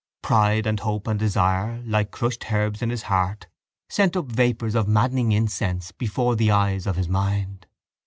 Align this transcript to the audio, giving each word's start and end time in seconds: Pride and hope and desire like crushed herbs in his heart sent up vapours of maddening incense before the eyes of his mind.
Pride 0.23 0.65
and 0.65 0.79
hope 0.79 1.05
and 1.05 1.19
desire 1.19 1.79
like 1.85 2.09
crushed 2.09 2.51
herbs 2.51 2.81
in 2.81 2.89
his 2.89 3.03
heart 3.03 3.45
sent 3.87 4.15
up 4.17 4.25
vapours 4.31 4.73
of 4.73 4.87
maddening 4.87 5.31
incense 5.31 5.91
before 5.91 6.35
the 6.35 6.49
eyes 6.49 6.87
of 6.87 6.95
his 6.95 7.07
mind. 7.07 7.67